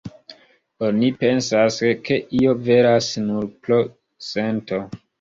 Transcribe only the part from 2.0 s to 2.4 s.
ke